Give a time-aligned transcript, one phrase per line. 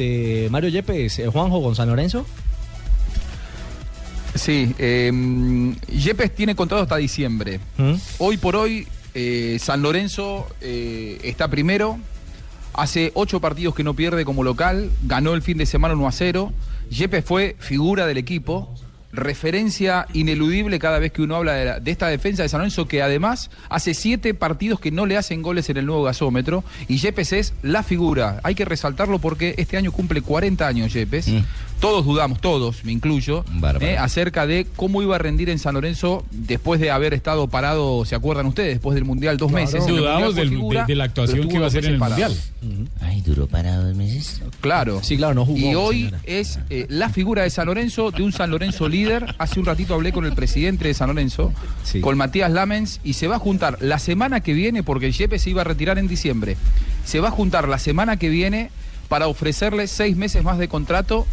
[0.00, 2.24] de Mario Yepes, eh, Juanjo con San Lorenzo?
[4.34, 5.12] Sí, eh,
[5.88, 7.60] Yepes tiene contrato hasta diciembre.
[7.76, 7.94] ¿Mm?
[8.18, 11.98] Hoy por hoy, eh, San Lorenzo eh, está primero.
[12.72, 14.90] Hace ocho partidos que no pierde como local.
[15.02, 16.52] Ganó el fin de semana 1 a 0.
[16.88, 18.72] Yepes fue figura del equipo.
[19.12, 22.86] Referencia ineludible cada vez que uno habla de, la- de esta defensa de San Lorenzo,
[22.86, 26.64] que además hace siete partidos que no le hacen goles en el nuevo gasómetro.
[26.88, 28.40] Y Yepes es la figura.
[28.44, 31.28] Hay que resaltarlo porque este año cumple 40 años Yepes.
[31.80, 33.42] Todos dudamos, todos, me incluyo,
[33.86, 38.04] eh, acerca de cómo iba a rendir en San Lorenzo después de haber estado parado,
[38.04, 38.74] ¿se acuerdan ustedes?
[38.74, 39.84] Después del Mundial, dos meses.
[39.84, 41.84] En el Dudamos Mundial fue del- figura, de, de la actuación que iba a hacer
[41.86, 42.34] en el meses parado.
[42.62, 42.88] Mundial.
[43.34, 44.42] Duró dos meses.
[44.60, 45.00] Claro.
[45.02, 46.20] Sí, claro, no jugó, Y hoy señora.
[46.26, 49.34] es eh, la figura de San Lorenzo, de un San Lorenzo líder.
[49.38, 52.00] Hace un ratito hablé con el presidente de San Lorenzo, Sí.
[52.00, 55.42] con Matías Lamens, y se va a juntar la semana que viene, porque el Yepes
[55.42, 56.56] se iba a retirar en diciembre.
[57.04, 58.70] Se va a juntar la semana que viene
[59.08, 61.26] para ofrecerle seis meses más de contrato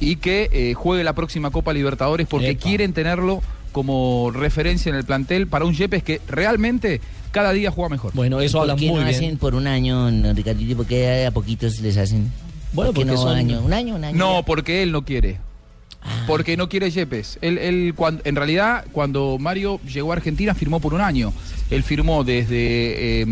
[0.00, 2.62] y que eh, juegue la próxima Copa Libertadores, porque Epa.
[2.62, 7.88] quieren tenerlo como referencia en el plantel para un Yepes que realmente cada día juega
[7.90, 8.12] mejor.
[8.14, 9.08] Bueno, eso habla ¿Por muy no bien.
[9.08, 10.76] hacen por un año, no, Ricardito?
[10.76, 12.30] ¿Por qué a poquitos les hacen?
[12.72, 13.60] Bueno, ¿Por qué porque no son- un año?
[13.62, 13.94] ¿Un año?
[13.96, 14.16] ¿Un año?
[14.18, 14.46] No, ya?
[14.46, 15.38] porque él no quiere.
[16.26, 17.38] Porque no quiere Yepes.
[17.42, 21.32] Él, él cuan- en realidad, cuando Mario llegó a Argentina, firmó por un año.
[21.70, 23.26] Él firmó desde eh,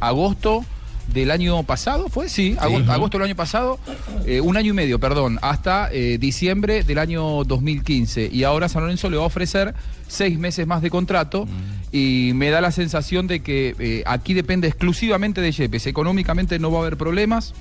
[0.00, 0.64] agosto
[1.12, 2.28] del año pasado, ¿fue?
[2.28, 3.78] Sí, agosto, agosto del año pasado,
[4.26, 8.30] eh, un año y medio, perdón, hasta eh, diciembre del año 2015.
[8.32, 9.74] Y ahora San Lorenzo le va a ofrecer
[10.08, 11.46] seis meses más de contrato
[11.92, 15.86] y me da la sensación de que eh, aquí depende exclusivamente de Yepes.
[15.86, 17.54] Económicamente no va a haber problemas.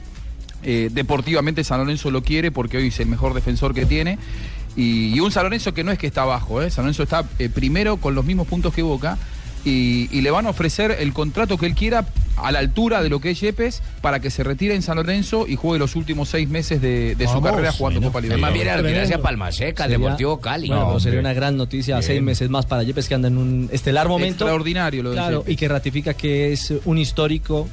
[0.63, 4.17] Deportivamente San Lorenzo lo quiere porque hoy es el mejor defensor que tiene.
[4.77, 6.71] Y, y un San Lorenzo que no es que está abajo, ¿eh?
[6.71, 9.17] San Lorenzo está primero con los mismos puntos que Boca.
[9.65, 12.05] Y, y le van a ofrecer el contrato que él quiera
[12.37, 15.45] a la altura de lo que es Yepes para que se retire en San Lorenzo
[15.47, 18.53] y juegue los últimos seis meses de, de su carrera jugando Copa es Más Libertadores.
[18.53, 19.21] bien a retirarse a.
[19.21, 20.67] Palmaseca, al Sería- Deportivo Cali.
[20.67, 22.07] Bueno, No, sería una gran noticia, Bien.
[22.07, 24.45] seis meses más para Yepes que anda en un estelar momento.
[24.45, 25.53] Extraordinario lo de Claro, Yepes.
[25.53, 27.67] y que ratifica que es un histórico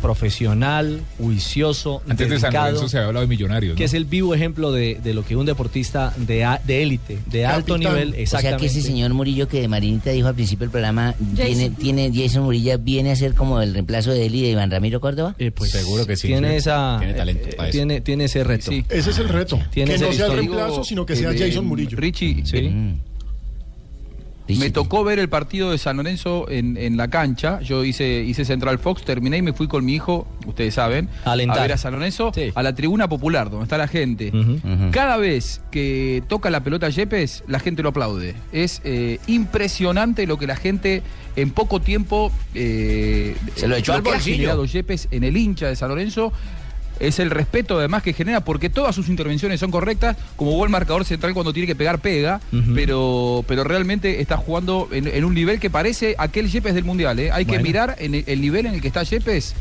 [0.00, 3.76] profesional, juicioso, Antes de San Lorenzo se había hablado de millonarios.
[3.76, 3.86] que ¿no?
[3.86, 7.78] es el vivo ejemplo de, de lo que un deportista de de élite, de, alto
[7.78, 8.60] nivel, O sea exactamente.
[8.62, 12.78] que ese señor Murillo que Marinita dijo al principio del programa, tiene, tiene, Jason Murillo
[12.78, 15.34] viene a ser como el reemplazo de él y de Iván Ramiro Córdoba.
[15.38, 16.56] Eh, pues, Seguro que sí, Tiene sí.
[16.56, 17.76] esa Tiene talento eh, para eso.
[17.76, 18.70] tiene, tiene ese reto.
[18.70, 18.84] Sí.
[18.88, 19.58] Ese es el reto.
[19.70, 21.96] Tiene que no sea el reemplazo, sino que sea Jason Murillo.
[21.98, 22.70] Richie, Sí.
[24.58, 27.60] Me tocó ver el partido de San Lorenzo en, en la cancha.
[27.60, 31.32] Yo hice, hice Central Fox, terminé y me fui con mi hijo, ustedes saben, A
[31.32, 31.60] alentar.
[31.62, 32.50] ver a San Lorenzo, Sí.
[32.54, 34.32] a la tribuna popular, donde está la gente.
[34.90, 38.34] Cada vez que toca la pelota Yepes, la gente lo aplaude.
[38.52, 41.02] Es eh, impresionante lo que la gente
[41.36, 44.64] en poco tiempo eh, Se lo echó al bolsillo.
[44.64, 46.32] Yepes en el hincha de San Lorenzo.
[47.00, 51.04] Es el respeto además que genera porque todas sus intervenciones son correctas, como buen marcador
[51.04, 52.40] central cuando tiene que pegar, pega,
[52.74, 57.18] pero, pero realmente está jugando en, en un nivel que parece aquel Yepes del Mundial.
[57.18, 57.30] ¿eh?
[57.32, 59.54] Hay que mirar en el, el nivel en el que está Yepes.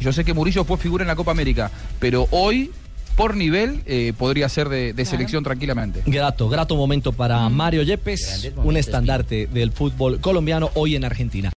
[0.00, 1.70] Yo sé que Murillo fue figura en la Copa América,
[2.00, 2.70] pero hoy,
[3.16, 6.02] por nivel, eh, podría ser de, de selección tranquilamente.
[6.06, 11.50] Grato, grato momento para Mario Yepes, un estandarte del fútbol colombiano hoy en Argentina.